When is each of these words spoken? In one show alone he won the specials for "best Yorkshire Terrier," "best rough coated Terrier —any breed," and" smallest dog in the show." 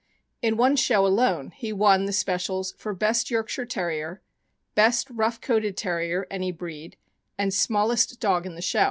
In 0.41 0.57
one 0.57 0.77
show 0.77 1.05
alone 1.05 1.51
he 1.51 1.71
won 1.71 2.05
the 2.05 2.11
specials 2.11 2.73
for 2.75 2.91
"best 2.95 3.29
Yorkshire 3.29 3.67
Terrier," 3.67 4.19
"best 4.73 5.07
rough 5.11 5.39
coated 5.39 5.77
Terrier 5.77 6.25
—any 6.31 6.51
breed," 6.51 6.97
and" 7.37 7.53
smallest 7.53 8.19
dog 8.19 8.47
in 8.47 8.55
the 8.55 8.63
show." 8.63 8.79